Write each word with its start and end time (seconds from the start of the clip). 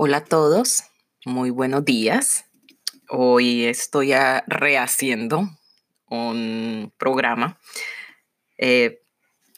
Hola 0.00 0.18
a 0.18 0.24
todos, 0.24 0.84
muy 1.24 1.50
buenos 1.50 1.84
días. 1.84 2.44
Hoy 3.08 3.64
estoy 3.64 4.12
rehaciendo 4.46 5.50
un 6.08 6.92
programa, 6.96 7.58
eh, 8.58 9.02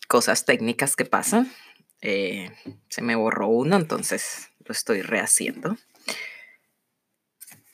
cosas 0.09 0.47
técnicas 0.47 0.97
que 0.97 1.05
pasan. 1.05 1.53
Eh, 2.01 2.51
se 2.89 3.03
me 3.03 3.17
borró 3.17 3.49
uno, 3.49 3.77
entonces 3.77 4.49
lo 4.65 4.73
estoy 4.73 5.03
rehaciendo. 5.03 5.77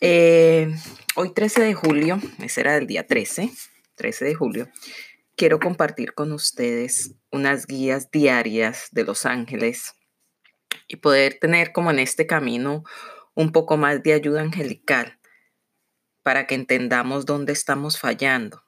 Eh, 0.01 0.75
hoy 1.15 1.33
13 1.33 1.63
de 1.63 1.75
julio, 1.75 2.21
ese 2.41 2.63
era 2.63 2.77
el 2.79 2.89
día 2.89 3.07
13, 3.07 3.49
13 3.95 4.25
de 4.25 4.35
julio, 4.35 4.69
quiero 5.37 5.61
compartir 5.61 6.15
con 6.15 6.33
ustedes 6.33 7.15
unas 7.31 7.69
guías 7.69 8.11
diarias 8.11 8.89
de 8.91 9.05
Los 9.05 9.25
Ángeles 9.25 9.96
y 10.89 10.97
poder 10.97 11.39
tener 11.41 11.73
como 11.73 11.91
en 11.91 11.99
este 11.99 12.27
camino 12.27 12.85
un 13.35 13.53
poco 13.53 13.77
más 13.77 14.03
de 14.03 14.13
ayuda 14.13 14.41
angelical 14.41 15.19
para 16.23 16.47
que 16.47 16.55
entendamos 16.55 17.27
dónde 17.27 17.53
estamos 17.53 17.99
fallando 17.99 18.65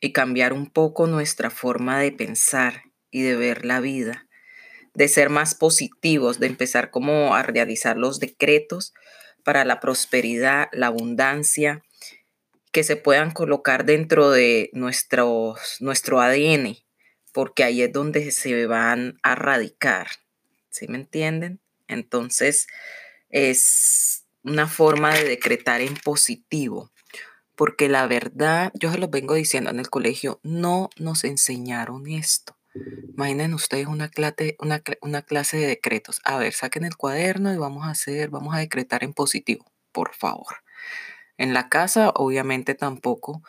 y 0.00 0.12
cambiar 0.12 0.52
un 0.52 0.66
poco 0.66 1.06
nuestra 1.06 1.50
forma 1.50 2.00
de 2.00 2.12
pensar 2.12 2.82
y 3.10 3.22
de 3.22 3.36
ver 3.36 3.64
la 3.64 3.80
vida, 3.80 4.26
de 4.94 5.08
ser 5.08 5.30
más 5.30 5.54
positivos, 5.54 6.40
de 6.40 6.46
empezar 6.46 6.90
como 6.90 7.34
a 7.34 7.42
realizar 7.42 7.96
los 7.96 8.18
decretos 8.18 8.92
para 9.44 9.64
la 9.64 9.80
prosperidad, 9.80 10.68
la 10.72 10.88
abundancia, 10.88 11.82
que 12.72 12.84
se 12.84 12.96
puedan 12.96 13.30
colocar 13.32 13.84
dentro 13.84 14.30
de 14.30 14.70
nuestro 14.72 15.56
ADN, 16.20 16.76
porque 17.32 17.64
ahí 17.64 17.82
es 17.82 17.92
donde 17.92 18.30
se 18.30 18.66
van 18.66 19.18
a 19.22 19.34
radicar. 19.34 20.08
¿Sí 20.70 20.88
me 20.88 20.98
entienden? 20.98 21.60
Entonces, 21.88 22.66
es 23.28 24.24
una 24.42 24.66
forma 24.66 25.14
de 25.14 25.24
decretar 25.24 25.80
en 25.80 25.94
positivo, 25.94 26.90
porque 27.56 27.88
la 27.88 28.06
verdad, 28.06 28.72
yo 28.74 28.90
se 28.90 28.98
los 28.98 29.10
vengo 29.10 29.34
diciendo 29.34 29.70
en 29.70 29.80
el 29.80 29.90
colegio, 29.90 30.40
no 30.42 30.90
nos 30.96 31.24
enseñaron 31.24 32.06
esto. 32.06 32.56
Imaginen 33.16 33.52
ustedes 33.54 33.86
una 33.86 34.08
clase, 34.08 34.56
una, 34.60 35.22
clase 35.22 35.56
de 35.56 35.66
decretos. 35.66 36.20
A 36.24 36.38
ver, 36.38 36.52
saquen 36.52 36.84
el 36.84 36.96
cuaderno 36.96 37.52
y 37.52 37.58
vamos 37.58 37.84
a 37.84 37.90
hacer, 37.90 38.30
vamos 38.30 38.54
a 38.54 38.58
decretar 38.58 39.02
en 39.02 39.12
positivo, 39.12 39.70
por 39.92 40.14
favor. 40.14 40.62
En 41.36 41.52
la 41.52 41.68
casa, 41.68 42.10
obviamente 42.14 42.74
tampoco. 42.74 43.42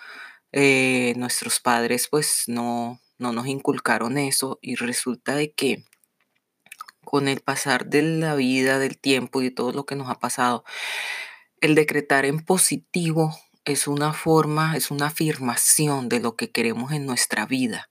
Eh, 0.52 1.14
nuestros 1.16 1.62
padres 1.62 2.10
pues 2.10 2.44
no, 2.48 3.00
no 3.20 3.32
nos 3.32 3.48
inculcaron 3.48 4.18
eso 4.18 4.60
y 4.62 4.76
resulta 4.76 5.36
de 5.36 5.54
que 5.54 5.86
con 7.12 7.28
el 7.28 7.42
pasar 7.42 7.88
de 7.88 8.04
la 8.04 8.36
vida, 8.36 8.80
del 8.80 8.98
tiempo 8.98 9.42
y 9.42 9.50
de 9.50 9.52
todo 9.52 9.74
lo 9.74 9.86
que 9.86 9.98
nos 9.98 10.10
ha 10.10 10.18
pasado, 10.20 10.64
el 11.60 11.76
decretar 11.76 12.24
en 12.24 12.40
positivo 12.40 13.36
es 13.66 13.86
una 13.88 14.14
forma, 14.14 14.78
es 14.78 14.92
una 14.92 15.08
afirmación 15.08 16.08
de 16.08 16.22
lo 16.22 16.38
que 16.38 16.52
queremos 16.52 16.94
en 16.94 17.06
nuestra 17.06 17.46
vida. 17.46 17.90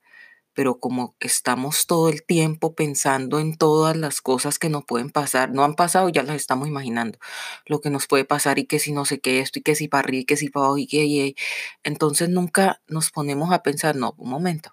Pero 0.53 0.79
como 0.79 1.15
estamos 1.19 1.85
todo 1.85 2.09
el 2.09 2.23
tiempo 2.23 2.73
pensando 2.73 3.39
en 3.39 3.57
todas 3.59 3.95
las 3.95 4.21
cosas 4.21 4.57
que 4.57 4.69
nos 4.69 4.85
pueden 4.85 5.11
pasar, 5.11 5.51
no 5.51 5.63
han 5.65 5.75
pasado, 5.75 6.09
ya 6.09 6.23
las 6.23 6.37
estamos 6.37 6.67
imaginando, 6.67 7.19
lo 7.67 7.79
que 7.79 7.91
nos 7.91 8.07
puede 8.07 8.25
pasar 8.25 8.57
y 8.57 8.65
que 8.65 8.79
si 8.79 8.91
no 8.91 9.05
sé 9.05 9.19
qué 9.19 9.39
esto 9.39 9.59
y 9.59 9.61
que 9.61 9.75
si 9.75 9.87
para 9.87 9.99
arriba 9.99 10.21
y 10.21 10.25
que 10.25 10.37
si 10.37 10.49
para 10.49 10.65
abajo 10.65 10.79
y 10.79 10.87
que 10.87 11.05
y, 11.05 11.35
entonces 11.83 12.27
nunca 12.29 12.81
nos 12.87 13.11
ponemos 13.11 13.53
a 13.53 13.61
pensar, 13.61 13.95
no, 13.95 14.15
un 14.17 14.31
momento, 14.31 14.71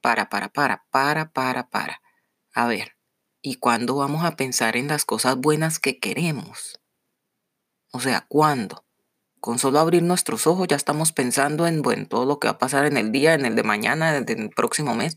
para, 0.00 0.30
para, 0.30 0.48
para, 0.50 0.84
para, 0.92 1.32
para, 1.32 1.68
para. 1.68 2.02
A 2.54 2.68
ver, 2.68 2.99
¿Y 3.42 3.54
cuándo 3.54 3.96
vamos 3.96 4.24
a 4.24 4.36
pensar 4.36 4.76
en 4.76 4.88
las 4.88 5.04
cosas 5.04 5.36
buenas 5.36 5.78
que 5.78 5.98
queremos? 5.98 6.78
O 7.90 8.00
sea, 8.00 8.26
¿cuándo? 8.28 8.84
Con 9.40 9.58
solo 9.58 9.78
abrir 9.78 10.02
nuestros 10.02 10.46
ojos 10.46 10.68
ya 10.68 10.76
estamos 10.76 11.12
pensando 11.12 11.66
en, 11.66 11.80
bueno, 11.80 12.06
todo 12.06 12.26
lo 12.26 12.38
que 12.38 12.48
va 12.48 12.52
a 12.52 12.58
pasar 12.58 12.84
en 12.84 12.98
el 12.98 13.12
día, 13.12 13.32
en 13.32 13.46
el 13.46 13.56
de 13.56 13.62
mañana, 13.62 14.14
en 14.14 14.28
el 14.28 14.50
próximo 14.50 14.94
mes, 14.94 15.16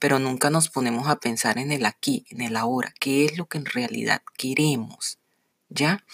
pero 0.00 0.18
nunca 0.18 0.50
nos 0.50 0.68
ponemos 0.68 1.06
a 1.08 1.20
pensar 1.20 1.58
en 1.58 1.70
el 1.70 1.86
aquí, 1.86 2.26
en 2.30 2.40
el 2.40 2.56
ahora, 2.56 2.92
qué 2.98 3.24
es 3.24 3.38
lo 3.38 3.46
que 3.46 3.58
en 3.58 3.66
realidad 3.66 4.22
queremos. 4.36 5.18
¿Ya? 5.68 6.04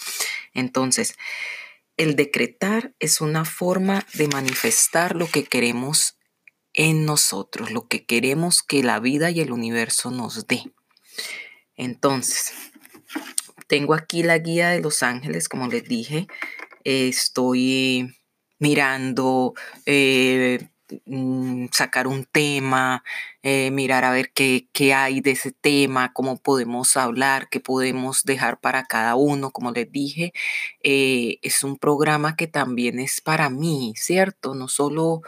Entonces, 0.53 1.15
el 1.97 2.15
decretar 2.15 2.93
es 2.99 3.23
una 3.23 3.47
forma 3.47 4.05
de 4.13 4.29
manifestar 4.29 5.17
lo 5.17 5.27
que 5.27 5.45
queremos 5.45 6.19
en 6.75 7.07
nosotros, 7.07 7.71
lo 7.71 7.89
que 7.89 8.05
queremos 8.05 8.63
que 8.63 8.83
la 8.83 9.01
vida 9.01 9.31
y 9.31 9.41
el 9.41 9.51
universo 9.51 10.11
nos 10.11 10.47
dé. 10.47 10.71
Entonces, 11.77 12.53
tengo 13.67 13.95
aquí 13.95 14.23
la 14.23 14.39
guía 14.39 14.71
de 14.71 14.81
Los 14.81 15.03
Ángeles, 15.03 15.49
como 15.49 15.69
les 15.69 15.85
dije. 15.85 16.27
estoy 16.85 18.17
mirando, 18.59 19.55
eh, 19.87 20.69
mm, 21.05 21.67
sacar 21.73 22.07
un 22.07 22.25
tema, 22.25 23.03
eh, 23.49 23.71
mirar 23.71 24.03
a 24.03 24.11
ver 24.11 24.33
qué, 24.33 24.69
qué, 24.73 24.93
hay 24.93 25.21
de 25.21 25.31
ese 25.31 25.53
tema, 25.53 26.13
cómo 26.13 26.37
podemos 26.37 26.97
hablar, 26.97 27.49
qué 27.49 27.61
podemos 27.61 28.25
dejar 28.25 28.59
para 28.59 28.87
cada 28.87 29.15
uno. 29.15 29.53
Como 29.53 29.71
les 29.71 29.89
dije, 29.93 30.33
eh, 30.83 31.39
es 31.43 31.63
un 31.63 31.79
programa 31.79 32.35
que 32.35 32.49
también 32.49 32.99
es 32.99 33.21
para 33.21 33.49
mí, 33.49 33.95
¿cierto? 33.97 34.57
No 34.57 34.67
solo 34.67 35.23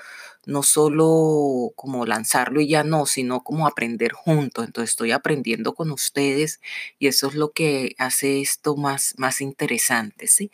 no 0.48 0.62
solo 0.62 1.72
como 1.76 2.06
lanzarlo 2.06 2.62
y 2.62 2.68
ya 2.68 2.82
no, 2.82 3.04
sino 3.04 3.42
como 3.44 3.66
aprender 3.66 4.12
juntos. 4.12 4.64
Entonces 4.64 4.90
estoy 4.92 5.12
aprendiendo 5.12 5.74
con 5.74 5.90
ustedes 5.90 6.62
y 6.98 7.06
eso 7.06 7.28
es 7.28 7.34
lo 7.34 7.52
que 7.52 7.94
hace 7.98 8.40
esto 8.40 8.74
más, 8.74 9.14
más 9.18 9.42
interesante, 9.42 10.26
¿sí? 10.26 10.50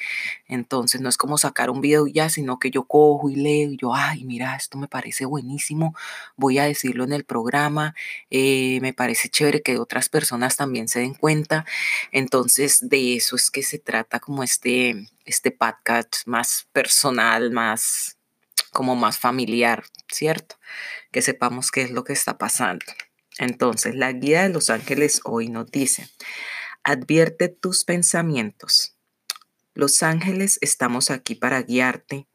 Entonces 0.48 1.00
no 1.00 1.08
es 1.08 1.16
como 1.16 1.38
sacar 1.38 1.70
un 1.70 1.80
video 1.80 2.08
ya, 2.08 2.28
sino 2.28 2.58
que 2.58 2.72
yo 2.72 2.88
cojo 2.88 3.30
y 3.30 3.36
leo 3.36 3.70
y 3.70 3.76
yo, 3.76 3.94
ay, 3.94 4.24
mira, 4.24 4.56
esto 4.56 4.78
me 4.78 4.88
parece 4.88 5.26
buenísimo, 5.26 5.94
voy 6.36 6.58
a 6.58 6.64
decirlo 6.64 7.04
en 7.04 7.12
el 7.12 7.22
programa, 7.22 7.53
eh, 8.30 8.78
me 8.80 8.92
parece 8.92 9.28
chévere 9.28 9.62
que 9.62 9.78
otras 9.78 10.08
personas 10.08 10.56
también 10.56 10.88
se 10.88 11.00
den 11.00 11.14
cuenta. 11.14 11.64
Entonces 12.12 12.78
de 12.88 13.16
eso 13.16 13.36
es 13.36 13.50
que 13.50 13.62
se 13.62 13.78
trata 13.78 14.20
como 14.20 14.42
este, 14.42 15.08
este 15.24 15.50
podcast 15.50 16.26
más 16.26 16.68
personal, 16.72 17.50
más 17.50 18.18
como 18.70 18.96
más 18.96 19.18
familiar, 19.18 19.84
¿cierto? 20.08 20.56
Que 21.12 21.22
sepamos 21.22 21.70
qué 21.70 21.82
es 21.82 21.90
lo 21.90 22.04
que 22.04 22.12
está 22.12 22.36
pasando. 22.36 22.84
Entonces, 23.38 23.94
la 23.94 24.12
guía 24.12 24.42
de 24.42 24.48
los 24.50 24.68
ángeles 24.70 25.20
hoy 25.24 25.48
nos 25.48 25.70
dice, 25.70 26.08
advierte 26.82 27.48
tus 27.48 27.84
pensamientos. 27.84 28.96
Los 29.74 30.02
ángeles 30.02 30.58
estamos 30.60 31.10
aquí 31.10 31.34
para 31.34 31.62
guiarte 31.62 32.28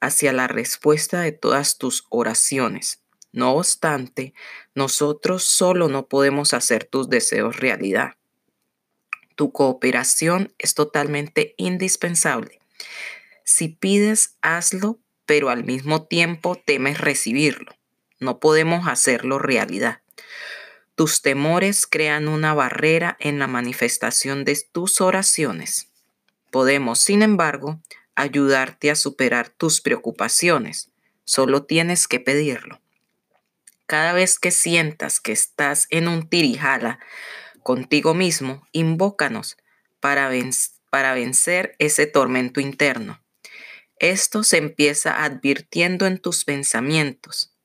hacia 0.00 0.32
la 0.32 0.46
respuesta 0.46 1.20
de 1.20 1.32
todas 1.32 1.78
tus 1.78 2.04
oraciones. 2.10 3.03
No 3.34 3.54
obstante, 3.54 4.32
nosotros 4.76 5.42
solo 5.42 5.88
no 5.88 6.06
podemos 6.06 6.54
hacer 6.54 6.84
tus 6.84 7.08
deseos 7.10 7.56
realidad. 7.56 8.12
Tu 9.34 9.50
cooperación 9.50 10.54
es 10.58 10.74
totalmente 10.74 11.56
indispensable. 11.56 12.60
Si 13.42 13.66
pides, 13.66 14.36
hazlo 14.40 15.00
pero 15.26 15.48
al 15.50 15.64
mismo 15.64 16.06
tiempo 16.06 16.54
temes 16.64 17.00
recibirlo. 17.00 17.74
No 18.20 18.38
podemos 18.38 18.86
hacerlo 18.86 19.40
realidad. 19.40 20.00
Tus 20.94 21.22
temores 21.22 21.88
crean 21.88 22.28
una 22.28 22.54
barrera 22.54 23.16
en 23.18 23.40
la 23.40 23.48
manifestación 23.48 24.44
de 24.44 24.56
tus 24.70 25.00
oraciones. 25.00 25.88
Podemos, 26.52 27.00
sin 27.00 27.22
embargo, 27.22 27.80
ayudarte 28.14 28.92
a 28.92 28.94
superar 28.94 29.48
tus 29.48 29.80
preocupaciones. 29.80 30.90
Solo 31.24 31.64
tienes 31.64 32.06
que 32.06 32.20
pedirlo. 32.20 32.83
Cada 33.86 34.12
vez 34.12 34.38
que 34.38 34.50
sientas 34.50 35.20
que 35.20 35.32
estás 35.32 35.86
en 35.90 36.08
un 36.08 36.28
tirijala 36.28 36.98
contigo 37.62 38.14
mismo, 38.14 38.66
invócanos 38.72 39.56
para, 40.00 40.30
para 40.90 41.14
vencer 41.14 41.76
ese 41.78 42.06
tormento 42.06 42.60
interno. 42.60 43.22
Esto 43.98 44.42
se 44.42 44.58
empieza 44.58 45.24
advirtiendo 45.24 46.06
en 46.06 46.18
tus 46.18 46.44
pensamientos. 46.44 47.56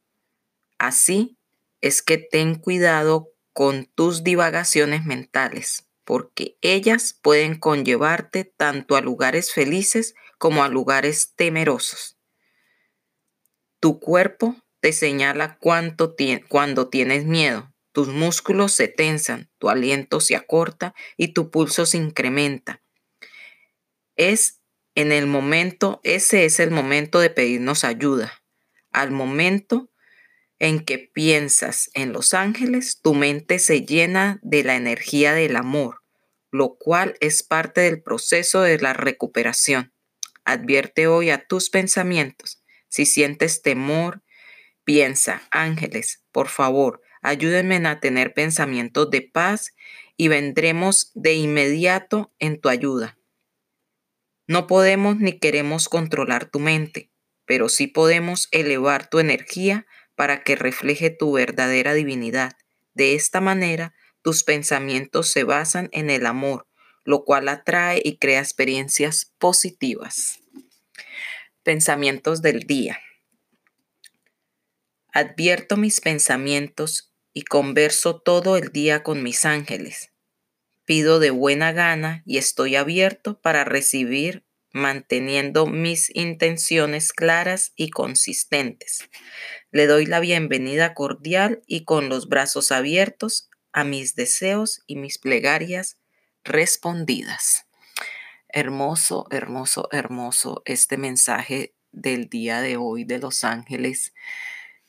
Así 0.77 1.37
es 1.81 2.01
que 2.01 2.17
ten 2.17 2.55
cuidado 2.55 3.31
con 3.53 3.85
tus 3.85 4.23
divagaciones 4.23 5.05
mentales, 5.05 5.87
porque 6.05 6.57
ellas 6.61 7.17
pueden 7.21 7.59
conllevarte 7.59 8.45
tanto 8.45 8.95
a 8.95 9.01
lugares 9.01 9.53
felices 9.53 10.15
como 10.37 10.63
a 10.63 10.69
lugares 10.69 11.33
temerosos. 11.35 12.17
Tu 13.79 13.99
cuerpo 13.99 14.55
te 14.81 14.93
señala 14.93 15.57
cuánto 15.59 16.15
cuando 16.47 16.89
tienes 16.89 17.25
miedo. 17.25 17.73
Tus 17.91 18.07
músculos 18.07 18.71
se 18.71 18.87
tensan, 18.87 19.49
tu 19.57 19.69
aliento 19.69 20.21
se 20.21 20.35
acorta 20.35 20.93
y 21.17 21.29
tu 21.29 21.49
pulso 21.51 21.85
se 21.85 21.97
incrementa. 21.97 22.81
Es 24.15 24.59
en 24.95 25.11
el 25.11 25.27
momento, 25.27 25.99
ese 26.03 26.45
es 26.45 26.59
el 26.59 26.71
momento 26.71 27.19
de 27.19 27.29
pedirnos 27.29 27.83
ayuda. 27.83 28.43
Al 28.91 29.11
momento 29.11 29.91
en 30.59 30.83
que 30.83 30.97
piensas 30.97 31.89
en 31.93 32.11
los 32.11 32.33
ángeles, 32.33 32.99
tu 33.01 33.13
mente 33.13 33.59
se 33.59 33.85
llena 33.85 34.39
de 34.43 34.63
la 34.63 34.75
energía 34.75 35.33
del 35.33 35.55
amor, 35.55 36.01
lo 36.51 36.75
cual 36.75 37.15
es 37.21 37.43
parte 37.43 37.81
del 37.81 38.01
proceso 38.01 38.61
de 38.61 38.77
la 38.79 38.93
recuperación. 38.93 39.93
Advierte 40.43 41.07
hoy 41.07 41.29
a 41.29 41.45
tus 41.47 41.69
pensamientos. 41.69 42.61
Si 42.89 43.05
sientes 43.05 43.61
temor, 43.61 44.23
piensa, 44.89 45.43
ángeles, 45.51 46.23
por 46.31 46.47
favor, 46.47 47.03
ayúdenme 47.21 47.75
a 47.75 47.99
tener 47.99 48.33
pensamientos 48.33 49.11
de 49.11 49.21
paz 49.21 49.75
y 50.17 50.29
vendremos 50.29 51.11
de 51.13 51.35
inmediato 51.35 52.33
en 52.39 52.59
tu 52.59 52.69
ayuda. 52.69 53.15
No 54.47 54.65
podemos 54.65 55.17
ni 55.17 55.37
queremos 55.37 55.89
controlar 55.89 56.49
tu 56.49 56.57
mente, 56.57 57.11
pero 57.45 57.69
sí 57.69 57.85
podemos 57.85 58.47
elevar 58.49 59.11
tu 59.11 59.19
energía 59.19 59.85
para 60.15 60.41
que 60.41 60.55
refleje 60.55 61.11
tu 61.11 61.33
verdadera 61.33 61.93
divinidad. 61.93 62.53
De 62.95 63.13
esta 63.13 63.41
manera, 63.41 63.93
tus 64.23 64.43
pensamientos 64.43 65.27
se 65.27 65.43
basan 65.43 65.89
en 65.91 66.09
el 66.09 66.25
amor, 66.25 66.67
lo 67.03 67.25
cual 67.25 67.47
atrae 67.47 68.01
y 68.03 68.17
crea 68.17 68.39
experiencias 68.39 69.35
positivas. 69.37 70.39
Pensamientos 71.61 72.41
del 72.41 72.61
día. 72.61 72.99
Advierto 75.11 75.75
mis 75.75 76.01
pensamientos 76.01 77.11
y 77.33 77.41
converso 77.41 78.19
todo 78.21 78.57
el 78.57 78.71
día 78.71 79.01
con 79.01 79.23
mis 79.23 79.43
ángeles. 79.43 80.11
Pido 80.85 81.19
de 81.19 81.31
buena 81.31 81.71
gana 81.71 82.21
y 82.25 82.37
estoy 82.37 82.75
abierto 82.75 83.41
para 83.41 83.63
recibir 83.63 84.45
manteniendo 84.71 85.65
mis 85.65 86.13
intenciones 86.15 87.11
claras 87.11 87.73
y 87.75 87.89
consistentes. 87.89 89.09
Le 89.71 89.87
doy 89.87 90.05
la 90.05 90.19
bienvenida 90.19 90.93
cordial 90.93 91.63
y 91.65 91.85
con 91.85 92.09
los 92.09 92.29
brazos 92.29 92.71
abiertos 92.71 93.49
a 93.71 93.83
mis 93.83 94.15
deseos 94.15 94.83
y 94.85 94.95
mis 94.95 95.17
plegarias 95.17 95.97
respondidas. 96.43 97.65
Hermoso, 98.47 99.25
hermoso, 99.31 99.89
hermoso 99.91 100.61
este 100.65 100.97
mensaje 100.97 101.73
del 101.91 102.29
día 102.29 102.61
de 102.61 102.77
hoy 102.77 103.03
de 103.03 103.19
los 103.19 103.43
ángeles, 103.43 104.13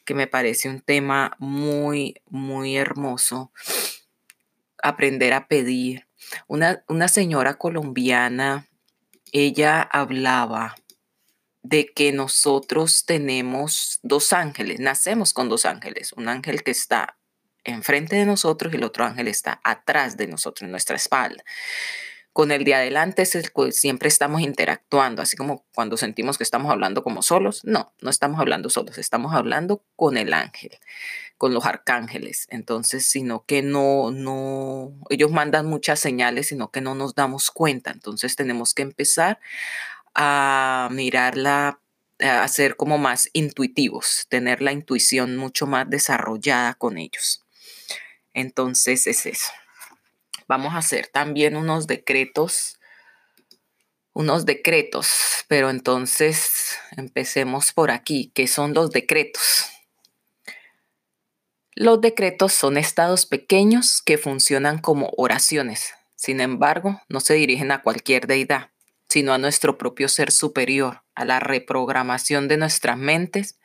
que 0.05 0.15
me 0.15 0.27
parece 0.27 0.69
un 0.69 0.81
tema 0.81 1.37
muy, 1.39 2.21
muy 2.27 2.77
hermoso. 2.77 3.53
Aprender 4.83 5.33
a 5.33 5.47
pedir. 5.47 6.07
Una, 6.47 6.85
una 6.89 7.09
señora 7.09 7.55
colombiana, 7.55 8.69
ella 9.33 9.83
hablaba 9.83 10.75
de 11.63 11.87
que 11.87 12.13
nosotros 12.13 13.05
tenemos 13.05 14.01
dos 14.03 14.33
ángeles, 14.33 14.81
nacemos 14.81 15.33
con 15.33 15.49
dos 15.49 15.67
ángeles, 15.67 16.13
un 16.15 16.29
ángel 16.29 16.63
que 16.63 16.71
está 16.71 17.19
enfrente 17.65 18.17
de 18.17 18.27
nosotros 18.27 18.73
y 18.73 18.77
el 18.77 18.85
otro 18.85 19.05
ángel 19.05 19.29
está 19.29 19.61
atrás 19.65 20.17
de 20.17 20.27
nosotros, 20.27 20.63
en 20.63 20.71
nuestra 20.71 20.97
espalda. 20.97 21.45
Con 22.41 22.53
el 22.53 22.65
de 22.65 22.75
adelante 22.75 23.21
es 23.21 23.35
el 23.35 23.53
siempre 23.71 24.09
estamos 24.09 24.41
interactuando, 24.41 25.21
así 25.21 25.37
como 25.37 25.67
cuando 25.75 25.99
sentimos 25.99 26.39
que 26.39 26.45
estamos 26.45 26.73
hablando 26.73 27.03
como 27.03 27.21
solos. 27.21 27.61
No, 27.65 27.93
no 28.01 28.09
estamos 28.09 28.41
hablando 28.41 28.71
solos, 28.71 28.97
estamos 28.97 29.35
hablando 29.35 29.85
con 29.95 30.17
el 30.17 30.33
ángel, 30.33 30.71
con 31.37 31.53
los 31.53 31.67
arcángeles. 31.67 32.47
Entonces, 32.49 33.05
sino 33.05 33.45
que 33.45 33.61
no, 33.61 34.11
no, 34.11 34.91
ellos 35.11 35.31
mandan 35.31 35.67
muchas 35.67 36.01
señales, 36.01 36.47
sino 36.47 36.71
que 36.71 36.81
no 36.81 36.95
nos 36.95 37.15
damos 37.15 37.51
cuenta. 37.51 37.91
Entonces 37.91 38.37
tenemos 38.37 38.73
que 38.73 38.85
empezar 38.85 39.39
a 40.15 40.89
mirarla 40.93 41.79
a 42.21 42.49
ser 42.49 42.77
como 42.77 42.97
más 42.97 43.29
intuitivos, 43.35 44.25
tener 44.31 44.63
la 44.63 44.73
intuición 44.73 45.37
mucho 45.37 45.67
más 45.67 45.91
desarrollada 45.91 46.73
con 46.73 46.97
ellos. 46.97 47.45
Entonces 48.33 49.07
es 49.07 49.27
eso. 49.27 49.51
Vamos 50.51 50.75
a 50.75 50.79
hacer 50.79 51.07
también 51.07 51.55
unos 51.55 51.87
decretos, 51.87 52.81
unos 54.13 54.47
decretos, 54.47 55.45
pero 55.47 55.71
entonces 55.71 56.77
empecemos 56.97 57.73
por 57.73 57.93
aquí. 57.93 58.33
¿Qué 58.35 58.49
son 58.49 58.75
los 58.75 58.91
decretos? 58.91 59.71
Los 61.77 62.01
decretos 62.01 62.53
son 62.53 62.79
estados 62.79 63.27
pequeños 63.27 64.03
que 64.03 64.19
funcionan 64.19 64.79
como 64.79 65.13
oraciones. 65.17 65.95
Sin 66.17 66.41
embargo, 66.41 67.01
no 67.09 67.21
se 67.21 67.35
dirigen 67.35 67.71
a 67.71 67.83
cualquier 67.83 68.27
deidad, 68.27 68.71
sino 69.09 69.33
a 69.33 69.39
nuestro 69.39 69.79
propio 69.79 70.09
ser 70.09 70.33
superior, 70.33 71.05
a 71.15 71.25
la 71.25 71.39
reprogramación 71.39 72.49
de 72.49 72.57
nuestras 72.57 72.99
mentes, 72.99 73.61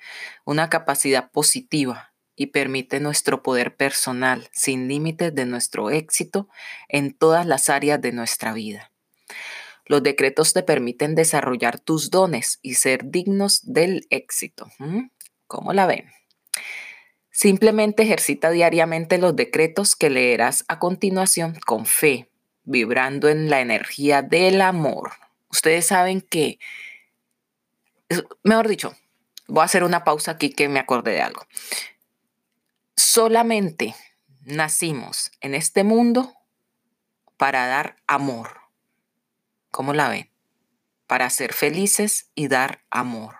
una 0.45 0.69
capacidad 0.69 1.31
positiva 1.31 2.13
y 2.35 2.47
permite 2.47 2.99
nuestro 2.99 3.41
poder 3.41 3.75
personal 3.75 4.49
sin 4.51 4.87
límites 4.87 5.33
de 5.33 5.45
nuestro 5.45 5.89
éxito 5.89 6.49
en 6.89 7.13
todas 7.13 7.45
las 7.45 7.69
áreas 7.69 8.01
de 8.01 8.11
nuestra 8.11 8.53
vida. 8.53 8.91
Los 9.85 10.03
decretos 10.03 10.53
te 10.53 10.63
permiten 10.63 11.15
desarrollar 11.15 11.79
tus 11.79 12.09
dones 12.09 12.59
y 12.61 12.73
ser 12.73 13.11
dignos 13.11 13.61
del 13.71 14.07
éxito. 14.09 14.69
¿Cómo 15.47 15.73
la 15.73 15.85
ven? 15.85 16.09
Simplemente 17.31 18.03
ejercita 18.03 18.49
diariamente 18.49 19.17
los 19.17 19.35
decretos 19.35 19.95
que 19.95 20.09
leerás 20.09 20.65
a 20.67 20.79
continuación 20.79 21.59
con 21.65 21.85
fe, 21.85 22.29
vibrando 22.63 23.29
en 23.29 23.49
la 23.49 23.61
energía 23.61 24.21
del 24.21 24.61
amor. 24.61 25.11
Ustedes 25.49 25.85
saben 25.85 26.21
que, 26.21 26.59
mejor 28.43 28.67
dicho, 28.67 28.95
voy 29.47 29.61
a 29.61 29.65
hacer 29.65 29.83
una 29.83 30.03
pausa 30.03 30.31
aquí 30.31 30.49
que 30.49 30.67
me 30.67 30.79
acordé 30.79 31.11
de 31.11 31.21
algo 31.21 31.45
solamente 32.95 33.95
nacimos 34.43 35.31
en 35.41 35.55
este 35.55 35.83
mundo 35.83 36.33
para 37.37 37.67
dar 37.67 37.97
amor. 38.07 38.61
¿Cómo 39.71 39.93
la 39.93 40.09
ven? 40.09 40.31
Para 41.07 41.29
ser 41.29 41.53
felices 41.53 42.31
y 42.35 42.47
dar 42.47 42.85
amor. 42.89 43.35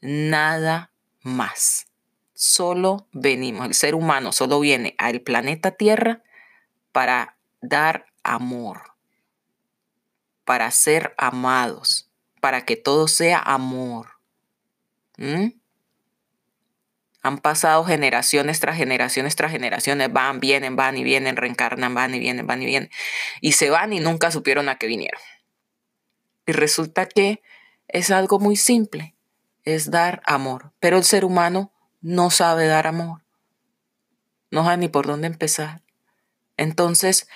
Nada 0.00 0.92
más. 1.22 1.86
Solo 2.34 3.08
venimos, 3.12 3.66
el 3.66 3.74
ser 3.74 3.94
humano 3.94 4.30
solo 4.30 4.60
viene 4.60 4.94
al 4.98 5.22
planeta 5.22 5.70
Tierra 5.70 6.22
para 6.92 7.38
dar 7.62 8.06
amor, 8.22 8.94
para 10.44 10.70
ser 10.70 11.14
amados, 11.16 12.10
para 12.42 12.66
que 12.66 12.76
todo 12.76 13.08
sea 13.08 13.38
amor. 13.38 14.20
¿Mm? 15.16 15.46
Han 17.26 17.38
pasado 17.38 17.84
generaciones 17.84 18.60
tras 18.60 18.76
generaciones 18.76 19.34
tras 19.34 19.50
generaciones, 19.50 20.12
van, 20.12 20.38
vienen, 20.38 20.76
van 20.76 20.96
y 20.96 21.02
vienen, 21.02 21.34
reencarnan, 21.34 21.92
van 21.92 22.14
y 22.14 22.20
vienen, 22.20 22.46
van 22.46 22.62
y 22.62 22.66
vienen, 22.66 22.88
y 23.40 23.52
se 23.52 23.68
van 23.68 23.92
y 23.92 23.98
nunca 23.98 24.30
supieron 24.30 24.68
a 24.68 24.76
qué 24.76 24.86
vinieron. 24.86 25.20
Y 26.46 26.52
resulta 26.52 27.06
que 27.06 27.42
es 27.88 28.12
algo 28.12 28.38
muy 28.38 28.54
simple, 28.54 29.16
es 29.64 29.90
dar 29.90 30.22
amor, 30.24 30.70
pero 30.78 30.98
el 30.98 31.02
ser 31.02 31.24
humano 31.24 31.72
no 32.00 32.30
sabe 32.30 32.68
dar 32.68 32.86
amor, 32.86 33.24
no 34.52 34.62
sabe 34.62 34.76
ni 34.76 34.88
por 34.88 35.08
dónde 35.08 35.26
empezar. 35.26 35.82
Entonces, 36.56 37.26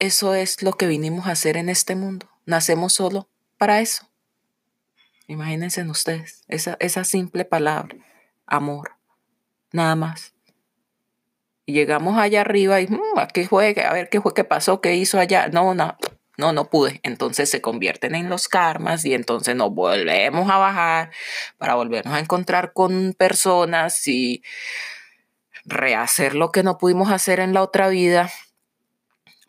eso 0.00 0.34
es 0.34 0.62
lo 0.62 0.74
que 0.74 0.86
vinimos 0.86 1.28
a 1.28 1.32
hacer 1.32 1.56
en 1.56 1.70
este 1.70 1.96
mundo. 1.96 2.28
Nacemos 2.44 2.92
solo 2.92 3.30
para 3.56 3.80
eso. 3.80 4.10
Imagínense 5.28 5.82
ustedes, 5.84 6.44
esa, 6.46 6.76
esa 6.78 7.04
simple 7.04 7.46
palabra, 7.46 7.96
amor 8.44 8.97
nada 9.72 9.94
más. 9.96 10.34
Llegamos 11.66 12.16
allá 12.18 12.40
arriba 12.40 12.80
y, 12.80 12.86
mm, 12.86 13.18
¿a 13.18 13.28
qué? 13.28 13.48
A 13.50 13.92
ver 13.92 14.08
qué 14.08 14.20
fue, 14.20 14.32
qué 14.34 14.44
pasó, 14.44 14.80
qué 14.80 14.94
hizo 14.96 15.18
allá. 15.18 15.48
No, 15.48 15.74
no, 15.74 15.96
no, 16.38 16.52
no 16.52 16.70
pude. 16.70 17.00
Entonces 17.02 17.50
se 17.50 17.60
convierten 17.60 18.14
en 18.14 18.30
los 18.30 18.48
karmas 18.48 19.04
y 19.04 19.12
entonces 19.12 19.54
nos 19.54 19.74
volvemos 19.74 20.50
a 20.50 20.56
bajar 20.56 21.10
para 21.58 21.74
volvernos 21.74 22.14
a 22.14 22.20
encontrar 22.20 22.72
con 22.72 23.12
personas 23.12 24.06
y 24.06 24.42
rehacer 25.64 26.34
lo 26.34 26.50
que 26.50 26.62
no 26.62 26.78
pudimos 26.78 27.10
hacer 27.10 27.40
en 27.40 27.52
la 27.52 27.62
otra 27.62 27.88
vida. 27.88 28.30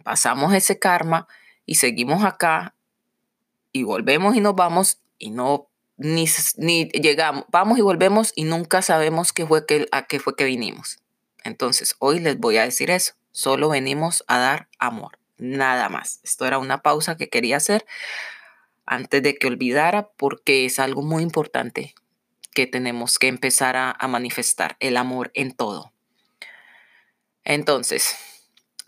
Pasamos 0.04 0.54
ese 0.54 0.80
karma 0.80 1.28
y 1.66 1.76
seguimos 1.76 2.24
acá 2.26 2.76
y 3.72 3.84
volvemos 3.84 4.36
y 4.36 4.42
nos 4.42 4.56
vamos 4.56 5.02
y 5.18 5.30
no 5.30 5.69
ni, 6.00 6.26
ni 6.56 6.86
llegamos, 6.86 7.44
vamos 7.50 7.78
y 7.78 7.82
volvemos 7.82 8.32
y 8.36 8.46
nunca 8.46 8.82
sabemos 8.82 9.34
qué 9.34 9.46
fue 9.46 9.66
que, 9.66 9.88
a 9.92 10.08
qué 10.08 10.20
fue 10.20 10.36
que 10.36 10.46
vinimos. 10.46 11.00
Entonces, 11.44 11.96
hoy 12.00 12.20
les 12.20 12.40
voy 12.40 12.58
a 12.58 12.64
decir 12.64 12.90
eso. 12.90 13.14
Solo 13.32 13.70
venimos 13.70 14.24
a 14.28 14.40
dar 14.40 14.70
amor, 14.80 15.20
nada 15.38 15.90
más. 15.90 16.22
Esto 16.24 16.46
era 16.46 16.58
una 16.58 16.82
pausa 16.82 17.18
que 17.18 17.30
quería 17.30 17.58
hacer 17.58 17.86
antes 18.86 19.22
de 19.22 19.36
que 19.36 19.48
olvidara 19.48 20.10
porque 20.16 20.66
es 20.66 20.80
algo 20.80 21.02
muy 21.02 21.22
importante 21.22 21.94
que 22.54 22.66
tenemos 22.66 23.20
que 23.20 23.28
empezar 23.28 23.76
a, 23.76 23.92
a 23.92 24.08
manifestar, 24.08 24.78
el 24.80 24.98
amor 24.98 25.32
en 25.34 25.52
todo. 25.52 25.92
Entonces, 27.44 28.16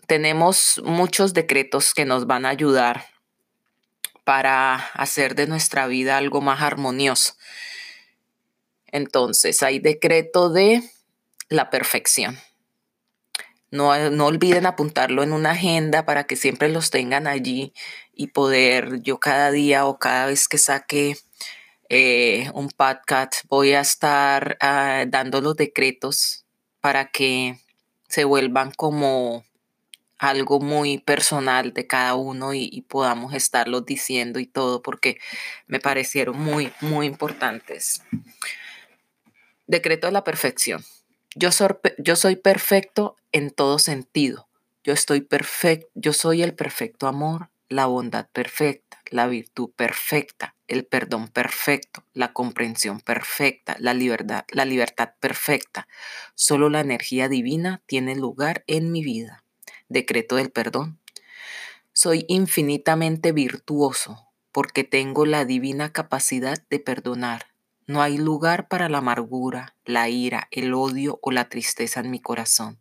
tenemos 0.06 0.80
muchos 0.84 1.34
decretos 1.34 1.94
que 1.94 2.04
nos 2.06 2.26
van 2.26 2.46
a 2.46 2.50
ayudar 2.50 3.11
para 4.24 4.74
hacer 4.74 5.34
de 5.34 5.46
nuestra 5.46 5.86
vida 5.86 6.16
algo 6.16 6.40
más 6.40 6.62
armonioso. 6.62 7.34
Entonces, 8.86 9.62
hay 9.62 9.78
decreto 9.78 10.50
de 10.50 10.82
la 11.48 11.70
perfección. 11.70 12.38
No, 13.70 14.10
no 14.10 14.26
olviden 14.26 14.66
apuntarlo 14.66 15.22
en 15.22 15.32
una 15.32 15.52
agenda 15.52 16.04
para 16.04 16.24
que 16.24 16.36
siempre 16.36 16.68
los 16.68 16.90
tengan 16.90 17.26
allí 17.26 17.72
y 18.12 18.28
poder 18.28 19.00
yo 19.02 19.18
cada 19.18 19.50
día 19.50 19.86
o 19.86 19.98
cada 19.98 20.26
vez 20.26 20.46
que 20.46 20.58
saque 20.58 21.16
eh, 21.88 22.50
un 22.54 22.68
podcast 22.68 23.44
voy 23.48 23.72
a 23.72 23.80
estar 23.80 24.56
ah, 24.60 25.04
dando 25.08 25.40
los 25.40 25.56
decretos 25.56 26.46
para 26.80 27.10
que 27.10 27.58
se 28.08 28.24
vuelvan 28.24 28.72
como 28.72 29.44
algo 30.22 30.60
muy 30.60 30.98
personal 30.98 31.72
de 31.72 31.86
cada 31.86 32.14
uno 32.14 32.54
y, 32.54 32.82
podamos 32.88 33.34
estarlos 33.34 33.84
diciendo 33.84 34.38
y 34.38 34.46
todo 34.46 34.82
porque 34.82 35.18
me 35.66 35.80
parecieron 35.80 36.38
muy, 36.38 36.72
muy 36.80 37.06
importantes. 37.06 38.02
Decreto 39.66 40.06
de 40.06 40.12
la 40.12 40.24
perfección. 40.24 40.84
Yo 41.34 41.48
yo 41.98 42.16
soy 42.16 42.36
perfecto 42.36 43.16
en 43.32 43.50
todo 43.50 43.78
sentido. 43.78 44.48
Yo 44.84 44.92
estoy 44.92 45.22
perfecto, 45.22 45.88
yo 45.94 46.12
soy 46.12 46.42
el 46.42 46.54
perfecto 46.54 47.06
amor, 47.06 47.50
la 47.68 47.86
bondad 47.86 48.28
perfecta, 48.32 48.98
la 49.10 49.26
virtud 49.26 49.70
perfecta, 49.74 50.54
el 50.68 50.84
perdón 50.84 51.28
perfecto, 51.28 52.04
la 52.12 52.32
comprensión 52.32 53.00
perfecta, 53.00 53.76
la 53.78 53.94
libertad, 53.94 54.44
la 54.50 54.64
libertad 54.64 55.14
perfecta. 55.20 55.88
Solo 56.34 56.68
la 56.68 56.80
energía 56.80 57.28
divina 57.28 57.82
tiene 57.86 58.14
lugar 58.14 58.64
en 58.66 58.92
mi 58.92 59.02
vida. 59.02 59.41
Decreto 59.92 60.36
del 60.36 60.50
perdón. 60.50 60.98
Soy 61.92 62.24
infinitamente 62.28 63.32
virtuoso 63.32 64.28
porque 64.50 64.84
tengo 64.84 65.26
la 65.26 65.44
divina 65.44 65.92
capacidad 65.92 66.58
de 66.68 66.78
perdonar 66.78 67.52
no 67.86 68.00
hay 68.00 68.16
lugar 68.16 68.68
para 68.68 68.88
la 68.88 68.98
amargura, 68.98 69.76
la 69.84 70.08
ira, 70.08 70.48
el 70.50 70.72
odio 70.72 71.18
o 71.20 71.32
la 71.32 71.48
tristeza 71.48 72.00
en 72.00 72.10
mi 72.10 72.20
corazón. 72.20 72.78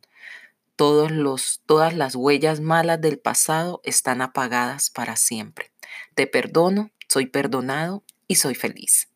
Todos 0.75 1.11
los, 1.11 1.61
todas 1.65 1.95
las 1.95 2.15
huellas 2.15 2.59
malas 2.59 3.01
del 3.01 3.19
pasado 3.19 3.81
están 3.83 4.21
apagadas 4.21 4.89
para 4.89 5.15
siempre. 5.15 5.71
Te 6.15 6.27
perdono, 6.27 6.91
soy 7.07 7.25
perdonado 7.25 8.03
y 8.27 8.35
soy 8.35 8.55
feliz. 8.55 9.09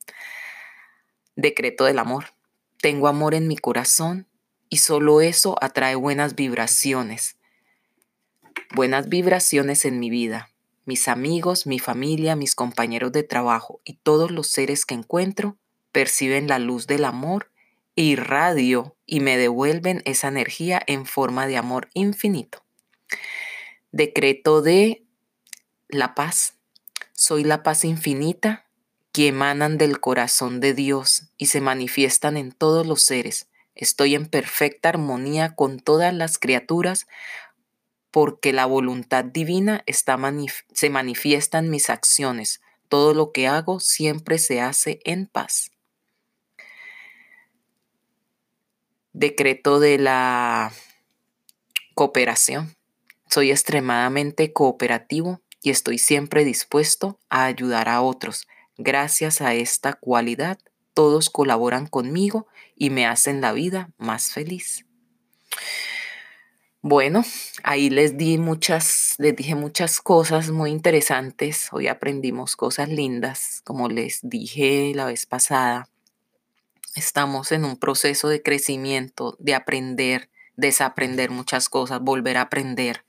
Decreto 1.35 1.85
del 1.85 1.99
amor. 1.99 2.33
Tengo 2.81 3.07
amor 3.07 3.35
en 3.35 3.47
mi 3.47 3.57
corazón 3.57 4.27
y 4.69 4.77
solo 4.77 5.21
eso 5.21 5.55
atrae 5.61 5.95
buenas 5.95 6.35
vibraciones. 6.35 7.37
Buenas 8.73 9.09
vibraciones 9.09 9.85
en 9.85 9.99
mi 9.99 10.09
vida. 10.09 10.49
Mis 10.85 11.07
amigos, 11.07 11.67
mi 11.67 11.79
familia, 11.79 12.35
mis 12.35 12.55
compañeros 12.55 13.11
de 13.11 13.23
trabajo 13.23 13.79
y 13.85 13.93
todos 13.93 14.31
los 14.31 14.47
seres 14.47 14.85
que 14.85 14.95
encuentro 14.95 15.57
perciben 15.91 16.47
la 16.47 16.59
luz 16.59 16.87
del 16.87 17.05
amor, 17.05 17.51
irradio 17.95 18.95
y 19.05 19.19
me 19.19 19.37
devuelven 19.37 20.01
esa 20.05 20.27
energía 20.27 20.81
en 20.87 21.05
forma 21.05 21.47
de 21.47 21.57
amor 21.57 21.89
infinito. 21.93 22.63
Decreto 23.91 24.61
de 24.61 25.05
la 25.87 26.15
paz. 26.15 26.55
Soy 27.13 27.43
la 27.43 27.63
paz 27.63 27.85
infinita 27.85 28.65
que 29.11 29.27
emanan 29.27 29.77
del 29.77 29.99
corazón 29.99 30.59
de 30.59 30.73
Dios 30.73 31.29
y 31.37 31.45
se 31.45 31.61
manifiestan 31.61 32.35
en 32.35 32.51
todos 32.51 32.85
los 32.85 33.03
seres. 33.03 33.47
Estoy 33.75 34.15
en 34.15 34.25
perfecta 34.25 34.89
armonía 34.89 35.55
con 35.55 35.79
todas 35.79 36.13
las 36.13 36.37
criaturas 36.37 37.07
porque 38.15 38.53
la 38.53 38.65
voluntad 38.65 39.25
divina 39.25 39.83
está 39.87 40.17
se 40.71 40.89
manifiesta 40.89 41.57
en 41.57 41.69
mis 41.69 41.89
acciones. 41.89 42.61
Todo 42.87 43.13
lo 43.13 43.33
que 43.33 43.45
hago 43.45 43.81
siempre 43.81 44.37
se 44.37 44.61
hace 44.61 45.01
en 45.03 45.27
paz. 45.27 45.69
Decreto 49.11 49.81
de 49.81 49.97
la 49.97 50.71
cooperación. 51.93 52.77
Soy 53.29 53.51
extremadamente 53.51 54.53
cooperativo 54.53 55.41
y 55.61 55.71
estoy 55.71 55.97
siempre 55.97 56.45
dispuesto 56.45 57.19
a 57.29 57.43
ayudar 57.43 57.89
a 57.89 58.01
otros. 58.01 58.47
Gracias 58.77 59.41
a 59.41 59.55
esta 59.55 59.91
cualidad, 59.91 60.57
todos 60.93 61.29
colaboran 61.29 61.85
conmigo 61.85 62.47
y 62.77 62.91
me 62.91 63.05
hacen 63.05 63.41
la 63.41 63.51
vida 63.51 63.89
más 63.97 64.31
feliz. 64.31 64.85
Bueno, 66.87 67.23
ahí 67.63 67.89
les 67.89 68.15
di 68.15 68.37
muchas, 68.37 69.15
les 69.17 69.35
dije 69.35 69.55
muchas 69.55 70.01
cosas 70.01 70.51
muy 70.51 70.69
interesantes. 70.69 71.69
Hoy 71.71 71.87
aprendimos 71.87 72.55
cosas 72.55 72.89
lindas, 72.89 73.63
como 73.63 73.89
les 73.89 74.19
dije 74.21 74.91
la 74.93 75.05
vez 75.05 75.25
pasada. 75.25 75.89
Estamos 76.93 77.51
en 77.51 77.65
un 77.65 77.77
proceso 77.77 78.29
de 78.29 78.43
crecimiento, 78.43 79.35
de 79.39 79.55
aprender, 79.55 80.29
desaprender 80.57 81.31
muchas 81.31 81.69
cosas, 81.69 82.01
volver 82.01 82.37
a 82.37 82.41
aprender 82.41 83.03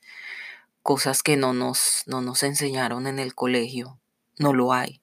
cosas 0.82 1.22
que 1.22 1.36
no 1.36 1.52
nos, 1.52 2.02
no 2.06 2.22
nos 2.22 2.44
enseñaron 2.44 3.06
en 3.06 3.18
el 3.18 3.34
colegio. 3.34 4.00
No 4.38 4.54
lo 4.54 4.72
hay. 4.72 5.02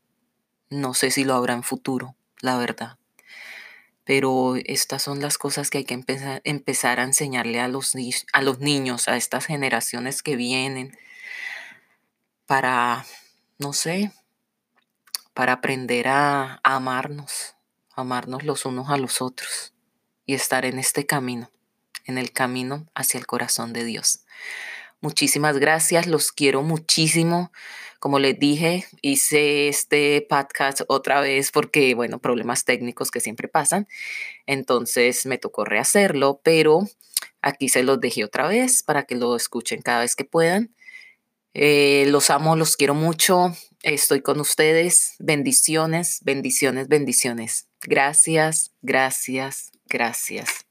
No 0.71 0.95
sé 0.95 1.11
si 1.11 1.25
lo 1.25 1.35
habrá 1.35 1.53
en 1.53 1.61
futuro, 1.61 2.15
la 2.41 2.57
verdad. 2.57 2.97
Pero 4.05 4.55
estas 4.65 5.01
son 5.01 5.21
las 5.21 5.37
cosas 5.37 5.69
que 5.69 5.79
hay 5.79 5.85
que 5.85 5.93
empezar, 5.93 6.41
empezar 6.43 6.99
a 6.99 7.03
enseñarle 7.03 7.59
a 7.59 7.67
los, 7.67 7.93
a 8.33 8.41
los 8.41 8.59
niños, 8.59 9.07
a 9.07 9.15
estas 9.15 9.45
generaciones 9.45 10.21
que 10.21 10.35
vienen, 10.35 10.97
para, 12.45 13.05
no 13.57 13.73
sé, 13.73 14.11
para 15.33 15.53
aprender 15.53 16.07
a 16.07 16.59
amarnos, 16.63 17.55
amarnos 17.95 18.43
los 18.43 18.65
unos 18.65 18.89
a 18.89 18.97
los 18.97 19.21
otros 19.21 19.73
y 20.25 20.33
estar 20.35 20.65
en 20.65 20.79
este 20.79 21.05
camino, 21.05 21.49
en 22.05 22.17
el 22.17 22.31
camino 22.31 22.87
hacia 22.93 23.19
el 23.19 23.25
corazón 23.25 23.73
de 23.73 23.83
Dios. 23.85 24.25
Muchísimas 25.03 25.57
gracias, 25.57 26.07
los 26.07 26.31
quiero 26.31 26.63
muchísimo. 26.63 27.51
Como 27.99 28.19
les 28.19 28.39
dije, 28.39 28.85
hice 29.01 29.67
este 29.67 30.25
podcast 30.29 30.79
otra 30.87 31.19
vez 31.19 31.51
porque, 31.51 31.93
bueno, 31.93 32.19
problemas 32.19 32.63
técnicos 32.63 33.11
que 33.11 33.19
siempre 33.19 33.49
pasan. 33.49 33.85
Entonces 34.45 35.25
me 35.25 35.37
tocó 35.37 35.65
rehacerlo, 35.65 36.39
pero 36.41 36.87
aquí 37.41 37.67
se 37.67 37.83
los 37.83 37.99
dejé 37.99 38.23
otra 38.23 38.47
vez 38.47 38.81
para 38.81 39.03
que 39.03 39.15
lo 39.15 39.35
escuchen 39.35 39.81
cada 39.81 39.99
vez 39.99 40.15
que 40.15 40.23
puedan. 40.23 40.73
Eh, 41.53 42.05
los 42.07 42.29
amo, 42.29 42.55
los 42.55 42.77
quiero 42.77 42.93
mucho. 42.93 43.53
Estoy 43.81 44.21
con 44.21 44.39
ustedes. 44.39 45.15
Bendiciones, 45.19 46.21
bendiciones, 46.23 46.87
bendiciones. 46.87 47.67
Gracias, 47.81 48.71
gracias, 48.81 49.73
gracias. 49.85 50.62